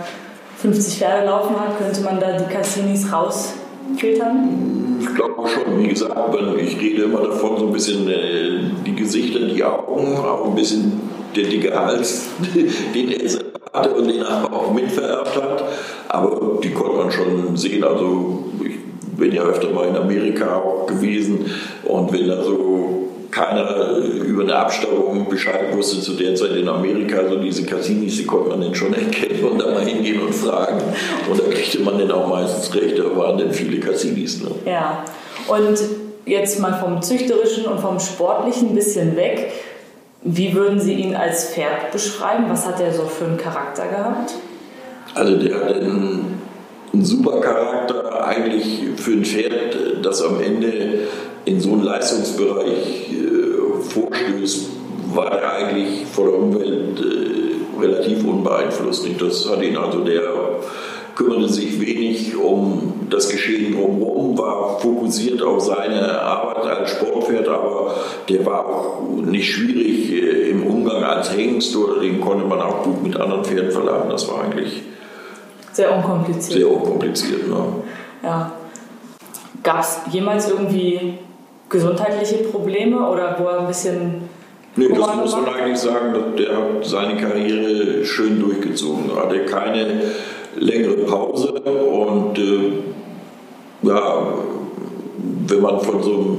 50 0.59 0.99
Pferde 0.99 1.27
laufen 1.27 1.59
hat, 1.59 1.79
könnte 1.79 2.01
man 2.01 2.19
da 2.19 2.37
die 2.37 2.53
Cassinis 2.53 3.13
rausfiltern? 3.13 4.99
Ich 5.01 5.15
glaube 5.15 5.49
schon, 5.49 5.83
wie 5.83 5.89
gesagt, 5.89 6.17
ich 6.59 6.81
rede 6.81 7.05
immer 7.05 7.23
davon, 7.23 7.57
so 7.59 7.67
ein 7.67 7.73
bisschen 7.73 8.09
äh, 8.09 8.61
die 8.85 8.95
Gesichter, 8.97 9.41
die 9.41 9.63
Augen, 9.63 10.17
auch 10.17 10.47
ein 10.47 10.55
bisschen 10.57 11.01
der 11.37 11.45
dicke 11.45 11.79
Hals, 11.79 12.27
den 12.95 13.13
er 13.13 13.31
hatte 13.73 13.91
und 13.91 14.09
den 14.09 14.23
er 14.23 14.53
auch 14.53 14.73
mitvererbt 14.73 15.37
hat. 15.37 15.65
Aber 16.09 16.59
die 16.63 16.73
konnte 16.73 16.97
man 16.97 17.11
schon 17.13 17.57
sehen. 17.57 17.85
Also 17.85 18.45
ich 18.65 19.17
bin 19.17 19.33
ja 19.33 19.43
öfter 19.43 19.71
mal 19.71 19.87
in 19.89 19.97
Amerika 19.97 20.57
auch 20.57 20.87
gewesen 20.87 21.47
und 21.85 22.13
wenn 22.13 22.29
da 22.29 22.43
so 22.43 23.08
keiner 23.31 23.97
über 23.99 24.43
eine 24.43 24.57
Abstammung 24.57 25.29
Bescheid 25.29 25.75
wusste 25.75 26.01
zu 26.01 26.15
der 26.15 26.35
Zeit 26.35 26.53
in 26.53 26.69
Amerika. 26.69 27.19
Also 27.19 27.37
diese 27.37 27.65
Casinis, 27.65 28.17
die 28.17 28.25
konnte 28.25 28.51
man 28.51 28.61
dann 28.61 28.75
schon 28.75 28.95
erkennen 28.95 29.45
und 29.45 29.61
da 29.61 29.71
mal 29.71 29.85
hingehen 29.85 30.21
und 30.21 30.35
fragen. 30.35 30.81
Und 31.31 31.39
da 31.39 31.45
kriegte 31.45 31.81
man 31.81 31.99
dann 31.99 32.11
auch 32.11 32.29
meistens 32.29 32.75
recht, 32.75 32.99
da 32.99 33.05
waren 33.17 33.39
dann 33.39 33.53
viele 33.53 33.79
Casinis. 33.81 34.43
Ne? 34.43 34.51
Ja, 34.65 35.05
und 35.49 35.79
jetzt 36.25 36.61
mal 36.61 36.75
vom 36.75 37.03
Züchterischen 37.03 37.67
und 37.67 37.81
vom 37.81 38.01
Sportlichen 38.01 38.71
ein 38.71 38.75
bisschen 38.75 39.17
weg. 39.17 39.53
Wie 40.23 40.55
würden 40.55 40.81
Sie 40.81 40.95
ihn 40.95 41.15
als 41.15 41.51
Pferd 41.51 41.93
beschreiben? 41.93 42.47
Was 42.49 42.67
hat 42.67 42.81
er 42.81 42.93
so 42.93 43.05
für 43.05 43.25
einen 43.25 43.37
Charakter 43.37 43.87
gehabt? 43.87 44.35
Also 45.15 45.37
der 45.37 45.55
hat 45.55 45.77
einen, 45.77 46.41
einen 46.93 47.05
super 47.05 47.41
Charakter 47.41 48.27
eigentlich 48.27 48.81
für 48.97 49.13
ein 49.13 49.25
Pferd, 49.25 49.77
das 50.03 50.23
am 50.23 50.41
Ende 50.41 51.01
in 51.49 51.61
so 51.61 51.73
einen 51.73 51.83
Leistungsbereich 51.83 53.11
äh, 53.11 53.83
vorstößt, 53.83 54.69
war 55.15 55.33
er 55.33 55.53
eigentlich 55.55 56.07
vor 56.07 56.27
der 56.27 56.35
Umwelt 56.35 57.01
äh, 57.01 57.81
relativ 57.81 58.25
unbeeinflusst. 58.25 59.07
Das 59.19 59.49
hat 59.49 59.63
ihn 59.63 59.77
also 59.77 60.01
der 60.01 60.23
kümmerte 61.15 61.49
sich 61.49 61.81
wenig 61.81 62.37
um 62.37 63.07
das 63.11 63.29
Geschehen 63.29 63.75
drumherum, 63.75 64.37
war 64.39 64.79
fokussiert 64.79 65.43
auf 65.43 65.61
seine 65.63 66.21
Arbeit 66.21 66.65
als 66.67 66.91
Sportpferd, 66.91 67.49
aber 67.49 67.95
der 68.29 68.45
war 68.45 68.67
auch 68.67 69.03
nicht 69.25 69.51
schwierig 69.51 70.13
äh, 70.13 70.51
im 70.51 70.67
Umgang 70.67 71.03
als 71.03 71.33
Hengst 71.35 71.75
oder 71.75 72.01
den 72.01 72.21
konnte 72.21 72.45
man 72.45 72.61
auch 72.61 72.83
gut 72.85 73.03
mit 73.03 73.17
anderen 73.17 73.45
Pferden 73.45 73.73
verladen. 73.73 74.11
Das 74.11 74.29
war 74.29 74.45
eigentlich 74.45 74.83
sehr 75.73 75.97
unkompliziert. 75.97 76.59
Sehr 76.59 76.71
unkompliziert, 76.71 77.49
ne? 77.49 77.65
Ja. 78.23 78.53
Gab 79.63 79.81
es 79.81 80.01
jemals 80.13 80.51
irgendwie 80.51 81.19
gesundheitliche 81.69 82.45
Probleme 82.45 83.09
oder 83.09 83.37
wo 83.39 83.45
er 83.45 83.61
ein 83.61 83.67
bisschen 83.67 84.29
Nee, 84.77 84.89
das 84.91 85.17
muss 85.17 85.33
man 85.33 85.49
eigentlich 85.49 85.79
sagen, 85.79 86.15
der 86.39 86.57
hat 86.57 86.85
seine 86.85 87.17
Karriere 87.21 88.05
schön 88.05 88.39
durchgezogen. 88.39 89.11
Er 89.11 89.25
hatte 89.25 89.41
keine 89.45 90.03
längere 90.57 90.99
Pause 90.99 91.53
und 91.53 92.39
äh, 92.39 92.73
ja, 93.83 94.35
wenn 95.49 95.61
man 95.61 95.81
von 95.81 96.03
so 96.03 96.13
einem 96.13 96.39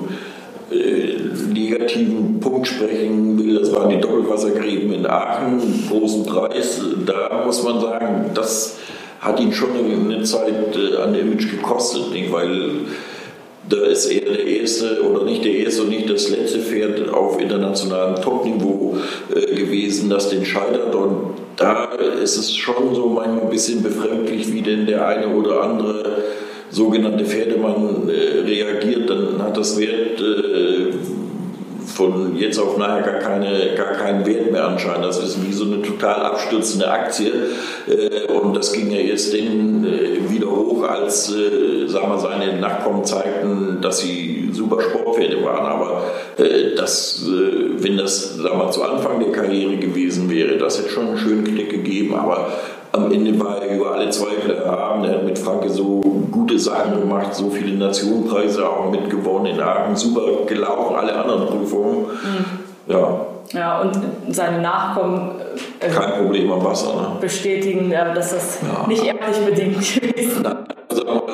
äh, 0.71 1.53
negativen 1.53 2.39
Punkt 2.39 2.67
sprechen 2.67 3.37
will, 3.37 3.59
das 3.59 3.73
waren 3.73 3.89
die 3.89 3.99
Doppelwassergräben 3.99 4.93
in 4.93 5.05
Aachen, 5.05 5.89
großen 5.89 6.25
Preis, 6.25 6.81
da 7.05 7.43
muss 7.45 7.63
man 7.63 7.81
sagen, 7.81 8.31
das 8.33 8.77
hat 9.19 9.39
ihn 9.39 9.51
schon 9.51 9.69
eine 9.71 10.23
Zeit 10.23 10.77
äh, 10.77 10.97
an 11.01 11.13
Image 11.13 11.49
gekostet, 11.51 12.11
nicht? 12.11 12.31
weil 12.31 12.71
da 13.67 13.77
ist 13.77 14.05
er 14.07 14.21
der 14.21 14.45
erste 14.45 15.01
oder 15.03 15.25
nicht 15.25 15.43
der 15.43 15.53
erste 15.53 15.83
und 15.83 15.89
nicht 15.89 16.09
das 16.09 16.29
letzte 16.29 16.59
Pferd 16.59 17.09
auf 17.09 17.39
internationalem 17.39 18.21
Topniveau 18.21 18.97
äh, 19.33 19.55
gewesen, 19.55 20.09
das 20.09 20.29
den 20.29 20.45
scheitert. 20.45 20.95
Und 20.95 21.33
da 21.57 21.89
ist 22.23 22.37
es 22.37 22.55
schon 22.55 22.95
so 22.95 23.07
manchmal 23.07 23.41
ein 23.41 23.49
bisschen 23.49 23.83
befremdlich, 23.83 24.51
wie 24.53 24.61
denn 24.61 24.85
der 24.85 25.07
eine 25.07 25.27
oder 25.27 25.61
andere 25.63 26.23
sogenannte 26.71 27.25
Pferdemann 27.25 28.09
äh, 28.09 28.39
reagiert. 28.41 29.09
Dann 29.09 29.41
hat 29.43 29.57
das 29.57 29.77
Wert 29.77 30.21
äh, 30.21 30.93
von 31.85 32.37
jetzt 32.37 32.57
auf 32.59 32.77
nachher 32.77 33.01
gar, 33.01 33.19
keine, 33.19 33.75
gar 33.75 33.93
keinen 33.93 34.25
Wert 34.25 34.51
mehr 34.51 34.67
anscheinend. 34.67 35.05
Das 35.05 35.21
ist 35.21 35.45
wie 35.45 35.51
so 35.51 35.65
eine 35.65 35.81
total 35.81 36.21
abstürzende 36.21 36.89
Aktie. 36.89 37.31
Äh, 37.87 38.31
und 38.31 38.55
das 38.55 38.71
ging 38.71 38.91
ja 38.91 38.99
jetzt 38.99 39.33
den 39.33 39.85
äh, 39.85 40.29
wieder 40.29 40.48
hoch, 40.59 40.83
als 40.83 41.33
äh, 41.33 41.87
sagen 41.87 42.09
wir, 42.09 42.19
seine 42.19 42.59
Nachkommen 42.59 43.03
zeigten, 43.03 43.79
dass 43.81 43.99
sie 43.99 44.49
super 44.51 44.81
Sportpferde 44.81 45.43
waren. 45.43 45.65
Aber 45.65 46.03
das, 46.77 47.25
wenn 47.25 47.97
das 47.97 48.37
sagen 48.37 48.57
wir, 48.59 48.71
zu 48.71 48.83
Anfang 48.83 49.19
der 49.19 49.31
Karriere 49.31 49.77
gewesen 49.77 50.29
wäre, 50.29 50.57
das 50.57 50.79
hätte 50.79 50.89
schon 50.89 51.07
einen 51.07 51.17
schönen 51.17 51.43
Knick 51.43 51.69
gegeben. 51.69 52.15
Aber 52.15 52.47
am 52.91 53.11
Ende 53.11 53.39
war 53.39 53.61
er 53.61 53.75
über 53.75 53.91
alle 53.91 54.09
Zweifel 54.09 54.51
erhaben. 54.51 55.03
Er 55.03 55.15
hat 55.15 55.25
mit 55.25 55.37
Franke 55.37 55.69
so 55.69 56.01
gute 56.31 56.57
Sachen 56.57 56.99
gemacht, 56.99 57.35
so 57.35 57.49
viele 57.49 57.77
Nationenpreise 57.77 58.67
auch 58.67 58.89
mitgewonnen 58.89 59.53
in 59.53 59.59
Aachen, 59.59 59.95
super 59.95 60.45
gelaufen, 60.47 60.95
alle 60.95 61.13
anderen 61.13 61.47
Prüfungen. 61.47 62.05
Mhm. 62.05 62.93
Ja. 62.93 63.25
Ja, 63.53 63.81
und 63.81 63.97
seine 64.29 64.61
Nachkommen 64.61 65.31
äh, 65.79 65.89
kein 65.89 66.23
Problem 66.23 66.51
am 66.51 66.63
Wasser. 66.63 66.93
Ne? 66.93 67.17
bestätigen, 67.19 67.89
dass 67.89 68.31
das 68.31 68.59
ja. 68.61 68.87
nicht 68.87 69.03
ehrlich 69.03 69.37
bedingt 69.45 69.77
gewesen 69.79 70.45
ist. 70.45 70.45
Also, 70.89 71.27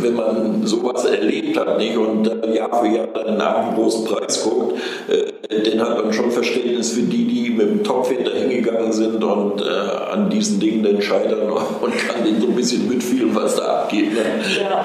wenn 0.00 0.14
man 0.14 0.66
sowas 0.66 1.04
erlebt 1.04 1.58
hat 1.58 1.78
nicht, 1.78 1.96
und 1.96 2.26
Jahr 2.54 2.80
für 2.80 2.88
Jahr 2.88 3.06
dann 3.08 3.36
nach 3.36 3.56
einem 3.56 3.74
großen 3.74 4.04
Preis 4.06 4.42
guckt, 4.42 4.80
äh, 5.08 5.62
dann 5.62 5.80
hat 5.80 6.02
man 6.02 6.12
schon 6.12 6.30
Verständnis 6.30 6.92
für 6.92 7.02
die, 7.02 7.26
die 7.26 7.50
mit 7.50 7.68
dem 7.68 7.84
Topfit 7.84 8.26
da 8.26 8.30
hingegangen 8.32 8.92
sind 8.92 9.22
und 9.22 9.62
äh, 9.62 10.12
an 10.12 10.30
diesen 10.30 10.60
Dingen 10.60 10.82
dann 10.82 11.00
scheitern 11.02 11.50
und 11.80 11.98
kann 11.98 12.24
denen 12.24 12.40
so 12.40 12.48
ein 12.48 12.56
bisschen 12.56 12.88
mitfühlen, 12.88 13.34
was 13.34 13.56
da 13.56 13.82
abgeht. 13.82 14.12
Ne? 14.14 14.20
Ja. 14.60 14.84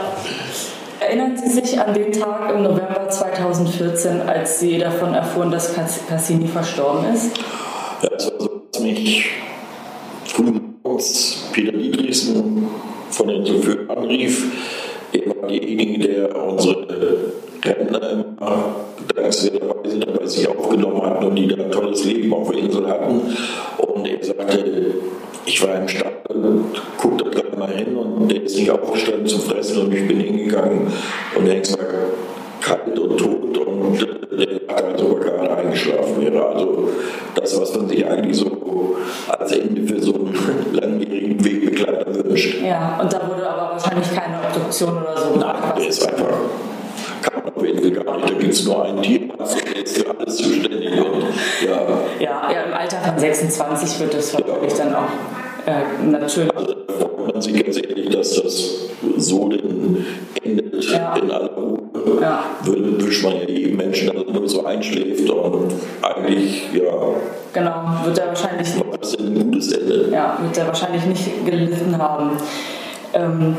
Erinnern 0.99 1.37
Sie 1.37 1.49
sich 1.49 1.79
an 1.79 1.93
den 1.93 2.11
Tag 2.11 2.53
im 2.53 2.63
November 2.63 3.07
2014, 3.09 4.21
als 4.21 4.59
Sie 4.59 4.77
davon 4.79 5.13
erfuhren, 5.13 5.51
dass 5.51 5.73
Cassini 6.07 6.47
verstorben 6.47 7.13
ist? 7.13 7.37
Ja, 8.01 8.09
das 8.09 8.31
war 8.31 8.39
so, 8.39 8.61
dass 8.71 8.81
mich 8.81 9.29
früh 10.25 10.51
morgens 10.83 11.49
Peter 11.53 11.71
Dietrichsen 11.71 12.67
von 13.11 13.27
den 13.27 13.45
Chauffeuren 13.45 13.89
anrief 13.89 14.43
er 15.13 15.41
war 15.41 15.47
derjenige, 15.47 16.07
der 16.07 16.43
unsere 16.43 16.85
Rentner 17.63 18.11
immer 18.11 18.75
dankenswerterweise 19.15 19.99
bei 19.99 20.25
sich 20.25 20.47
aufgenommen 20.47 21.01
hat 21.01 21.23
und 21.23 21.35
die 21.35 21.47
da 21.47 21.63
ein 21.63 21.71
tolles 21.71 22.03
Leben 22.03 22.33
auf 22.33 22.51
der 22.51 22.59
Insel 22.59 22.87
hatten. 22.87 23.21
Und 24.07 24.21
er 24.21 24.25
sagte, 24.25 24.93
ich 25.45 25.61
war 25.63 25.75
im 25.75 25.87
Stall 25.87 26.13
und 26.29 26.81
guckte 26.97 27.29
da 27.29 27.57
mal 27.57 27.71
hin 27.71 27.95
und 27.95 28.31
der 28.31 28.43
ist 28.43 28.57
nicht 28.57 28.71
aufgestanden 28.71 29.27
zum 29.27 29.41
Fressen 29.41 29.81
und 29.81 29.93
ich 29.93 30.07
bin 30.07 30.19
hingegangen 30.19 30.87
und 31.35 31.45
der 31.45 31.55
war 31.55 31.87
kalt 32.61 32.97
und 32.97 33.17
tot 33.17 33.57
und 33.57 34.07
der 34.31 34.47
lag 34.67 34.97
sogar 34.97 35.19
gerade 35.19 35.57
eingeschlafen 35.57 36.21
wäre. 36.21 36.45
Also 36.45 36.89
das, 37.35 37.59
was 37.59 37.75
man 37.75 37.89
sich 37.89 38.05
eigentlich 38.05 38.37
so 38.37 38.95
als 39.27 39.51
Ende 39.51 39.93
für 39.93 40.01
so 40.01 40.13
einen 40.13 40.33
langjährigen 40.73 41.43
Wegbegleiter 41.43 42.15
wünscht. 42.15 42.61
Ja, 42.63 42.99
und 43.01 43.11
da 43.11 43.27
wurde 43.27 43.49
aber 43.49 43.71
wahrscheinlich 43.73 44.13
keine 44.13 44.37
Obduktion 44.39 45.01
oder 45.01 45.17
so. 45.17 45.39
Nein, 45.39 45.55
der 45.77 45.87
ist 45.87 46.07
einfach, 46.07 46.37
kann 47.21 47.43
man 47.43 47.53
auf 47.53 47.65
jeden 47.65 47.81
Fall 47.81 48.03
gar 48.03 48.15
nicht. 48.17 48.29
Da 48.29 48.33
gibt 48.37 48.53
es 48.53 48.65
nur 48.65 48.85
einen 48.85 49.01
Tierarzt, 49.01 49.57
der 49.65 49.83
ist 49.83 49.97
für 49.97 50.09
alles 50.17 50.37
zuständig. 50.37 50.91
Und, 50.91 51.23
ja. 51.65 51.81
Ja, 52.19 52.51
Alter 52.87 53.11
von 53.11 53.19
26 53.19 53.99
wird 53.99 54.13
das 54.13 54.33
wahrscheinlich 54.33 54.77
ja. 54.77 54.85
dann 54.85 54.95
auch 54.95 55.09
äh, 55.65 56.05
natürlich. 56.05 56.55
Also, 56.55 56.75
freut 56.87 57.33
man 57.33 57.41
sich 57.41 57.63
ganz 57.63 57.77
ehrlich, 57.77 58.09
dass 58.09 58.41
das 58.41 58.75
so 59.17 59.49
denn 59.49 60.05
endet 60.41 60.83
ja. 60.85 61.15
in 61.15 61.29
aller 61.29 61.51
Ruhe. 61.53 61.79
Ja. 62.21 62.43
Wünscht 62.63 63.23
man 63.23 63.35
ja 63.35 63.43
jedem 63.43 63.77
Menschen, 63.77 64.07
dass 64.07 64.23
er 64.23 64.33
nur 64.33 64.47
so 64.47 64.65
einschläft 64.65 65.29
und 65.29 65.73
eigentlich, 66.01 66.71
ja. 66.73 66.81
Genau, 67.53 68.05
wird 68.05 68.17
er 68.17 68.27
wahrscheinlich. 68.27 68.67
Das 68.99 69.09
ist 69.13 69.19
ein 69.19 69.51
gutes 69.51 69.73
Ende. 69.73 70.09
Ja, 70.11 70.37
wird 70.41 70.57
er 70.57 70.67
wahrscheinlich 70.67 71.05
nicht 71.05 71.45
gelitten 71.45 71.97
haben. 71.97 72.37
Ähm, 73.13 73.57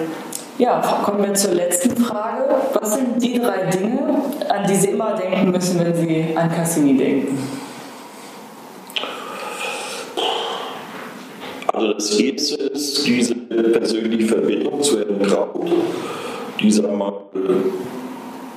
ja, 0.56 0.80
kommen 1.04 1.22
wir 1.22 1.34
zur 1.34 1.52
letzten 1.52 1.96
Frage. 1.96 2.44
Was 2.72 2.94
sind 2.94 3.22
die 3.22 3.38
drei 3.38 3.66
Dinge, 3.66 4.22
an 4.48 4.66
die 4.66 4.74
Sie 4.74 4.88
immer 4.88 5.14
denken 5.14 5.50
müssen, 5.50 5.78
wenn 5.80 5.94
Sie 5.94 6.34
an 6.34 6.50
Cassini 6.50 6.96
denken? 6.96 7.38
Also 11.78 11.88
das 11.98 12.20
erste 12.20 12.54
ist 12.54 13.04
diese 13.08 13.34
persönliche 13.34 14.28
Verbindung 14.28 14.80
zu 14.80 15.00
Herrn 15.00 15.20
Kraut, 15.20 15.68
die 16.61 16.70
sagen 16.70 16.96
wir, 16.96 17.12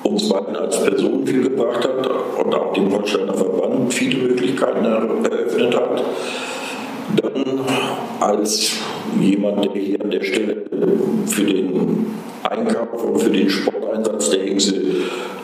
uns 0.04 0.30
beiden 0.30 0.56
als 0.56 0.84
Person 0.84 1.26
viel 1.26 1.42
gebracht 1.42 1.84
hat 1.84 2.08
und 2.46 2.54
auch 2.54 2.72
dem 2.74 2.94
Holsteiner 2.94 3.34
Verband 3.34 3.92
viele 3.92 4.28
Möglichkeiten 4.28 4.86
eröffnet 4.86 5.76
hat. 5.76 6.04
Dann 7.20 7.62
als 8.20 8.74
jemand, 9.20 9.66
der 9.66 9.82
hier 9.82 10.02
an 10.02 10.12
der 10.12 10.24
Stelle 10.24 10.58
für 11.26 11.44
den 11.44 12.06
Einkauf 12.44 13.04
und 13.04 13.20
für 13.22 13.32
den 13.32 13.50
Sporteinsatz 13.50 14.30
der 14.30 14.42
Hengste 14.44 14.84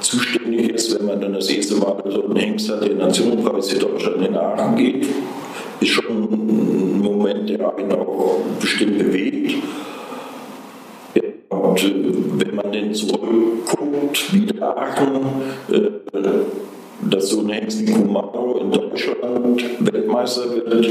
zuständig 0.02 0.70
ist, 0.70 1.00
wenn 1.00 1.08
man 1.08 1.20
dann 1.20 1.34
das 1.34 1.50
erste 1.50 1.76
Mal 1.78 1.96
so 2.08 2.26
einen 2.26 2.36
Hengst 2.36 2.70
hat, 2.70 2.88
der 2.88 2.94
Nationenpreis 2.94 3.70
für 3.70 3.80
Deutschland 3.80 4.22
in 4.28 4.36
Aachen 4.36 4.76
geht, 4.76 5.08
ist 5.80 5.90
schon 5.90 6.47
Moment, 7.18 7.50
der 7.50 7.78
einen 7.78 7.92
auch 7.94 8.40
bestimmt 8.60 8.98
bewegt. 8.98 9.56
Und 11.50 11.84
äh, 11.84 11.94
wenn 12.38 12.56
man 12.56 12.72
denn 12.72 12.94
zurückguckt, 12.94 14.34
wie 14.34 14.46
der 14.46 14.78
Aachen, 14.78 15.16
äh, 15.72 15.90
dass 17.10 17.30
so 17.30 17.42
ein 17.42 17.50
Hengst 17.50 17.82
wie 17.82 17.92
Kumaro 17.92 18.60
in 18.60 18.72
Deutschland 18.72 19.64
Weltmeister 19.80 20.56
wird, 20.56 20.90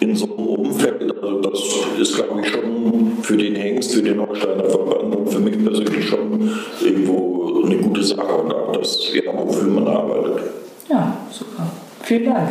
in 0.00 0.16
so 0.16 0.24
einem 0.26 0.46
Umfeld, 0.46 1.14
also 1.22 1.40
das 1.40 1.60
ist, 2.00 2.16
glaube 2.16 2.40
ich, 2.42 2.48
schon 2.48 3.18
für 3.22 3.36
den 3.36 3.56
Hengst, 3.56 3.94
für 3.94 4.02
den 4.02 4.20
Holsteiner 4.20 4.64
Verband 4.64 5.16
und 5.16 5.28
für 5.30 5.40
mich 5.40 5.62
persönlich 5.64 6.06
schon 6.06 6.50
irgendwo 6.82 7.62
eine 7.64 7.76
gute 7.76 8.02
Sache 8.02 8.34
und 8.34 8.52
auch 8.52 8.72
das, 8.72 9.12
ja, 9.12 9.32
wofür 9.34 9.68
man 9.68 9.88
arbeitet. 9.88 10.42
Ja, 10.88 11.16
super. 11.30 11.70
Vielen 12.02 12.24
Dank. 12.26 12.48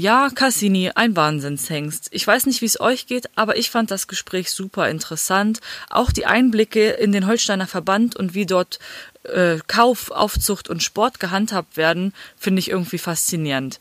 Ja, 0.00 0.28
Cassini, 0.32 0.92
ein 0.94 1.16
Wahnsinnshengst. 1.16 2.10
Ich 2.12 2.24
weiß 2.24 2.46
nicht, 2.46 2.60
wie 2.60 2.66
es 2.66 2.78
euch 2.78 3.08
geht, 3.08 3.30
aber 3.34 3.56
ich 3.56 3.68
fand 3.68 3.90
das 3.90 4.06
Gespräch 4.06 4.52
super 4.52 4.88
interessant. 4.88 5.58
Auch 5.90 6.12
die 6.12 6.24
Einblicke 6.24 6.90
in 6.90 7.10
den 7.10 7.26
Holsteiner 7.26 7.66
Verband 7.66 8.14
und 8.14 8.32
wie 8.32 8.46
dort 8.46 8.78
äh, 9.24 9.58
Kauf, 9.66 10.12
Aufzucht 10.12 10.70
und 10.70 10.84
Sport 10.84 11.18
gehandhabt 11.18 11.76
werden, 11.76 12.14
finde 12.36 12.60
ich 12.60 12.70
irgendwie 12.70 12.98
faszinierend. 12.98 13.80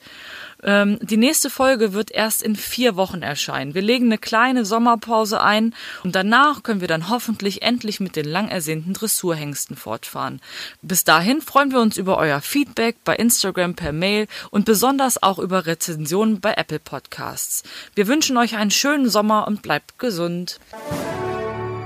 Ähm, 0.64 0.98
die 1.02 1.18
nächste 1.18 1.50
Folge 1.50 1.94
wird 1.94 2.12
erst 2.12 2.42
in 2.42 2.56
vier 2.56 2.96
Wochen 2.96 3.22
erscheinen. 3.22 3.74
Wir 3.74 3.82
legen 3.82 4.06
eine 4.06 4.18
kleine 4.18 4.66
Sommerpause 4.66 5.42
ein 5.42 5.76
und 6.04 6.16
danach 6.16 6.64
können 6.64 6.82
wir 6.82 6.88
dann 6.88 7.10
hoffentlich 7.10 7.62
endlich 7.62 8.00
mit 8.00 8.16
den 8.16 8.26
lang 8.26 8.50
ersehnten 8.50 8.94
Dressurhengsten 8.94 9.76
fortfahren. 9.76 10.42
Bis 10.82 11.04
dahin 11.04 11.42
freuen 11.42 11.72
wir 11.72 11.80
uns 11.80 11.98
über 11.98 12.18
euer 12.18 12.42
Feedback 12.42 12.98
bei 13.04 13.16
Instagram 13.16 13.76
per 13.76 13.92
Mail 13.92 14.28
und 14.50 14.66
besonders 14.66 15.22
auch 15.22 15.40
über 15.40 15.66
Rezensionen 15.66 16.40
bei 16.40 16.54
Apple 16.54 16.80
Podcasts. 16.80 17.64
Wir 17.96 18.08
wünschen 18.08 18.38
euch 18.38 18.56
einen 18.56 18.72
schönen 18.72 19.10
Sommer 19.10 19.48
und 19.48 19.62
bleibt 19.62 20.00
gesund. 20.00 20.60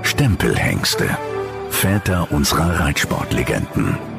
Stempelhengste. 0.02 1.16
Väter 1.70 2.30
unserer 2.30 2.80
Reitsportlegenden. 2.80 4.11